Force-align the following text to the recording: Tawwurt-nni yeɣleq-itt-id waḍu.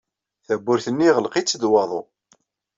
Tawwurt-nni 0.45 1.05
yeɣleq-itt-id 1.07 1.63
waḍu. 1.71 2.01